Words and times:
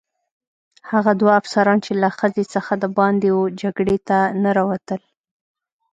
هغه 0.91 1.11
دوه 1.21 1.33
افسران 1.41 1.77
چې 1.85 1.91
له 2.01 2.09
خزې 2.17 2.45
څخه 2.53 2.71
دباندې 2.83 3.29
وه 3.33 3.45
جګړې 3.61 3.97
ته 4.07 4.17
نه 4.43 4.49
راوتل. 4.57 5.01